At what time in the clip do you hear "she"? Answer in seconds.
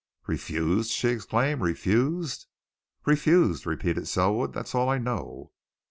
0.89-1.09